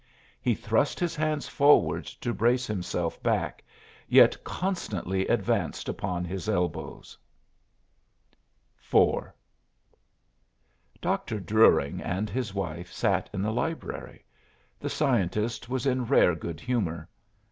He 0.41 0.55
thrust 0.55 0.99
his 0.99 1.15
hands 1.15 1.47
forward 1.47 2.05
to 2.05 2.33
brace 2.33 2.65
himself 2.65 3.21
back, 3.21 3.63
yet 4.09 4.43
constantly 4.43 5.27
advanced 5.27 5.87
upon 5.87 6.25
his 6.25 6.49
elbows. 6.49 7.15
IV 8.81 9.25
Dr. 11.01 11.39
Druring 11.39 12.01
and 12.03 12.31
his 12.31 12.51
wife 12.51 12.91
sat 12.91 13.29
in 13.31 13.43
the 13.43 13.53
library. 13.53 14.25
The 14.79 14.89
scientist 14.89 15.69
was 15.69 15.85
in 15.85 16.05
rare 16.05 16.33
good 16.33 16.59
humor. 16.59 17.07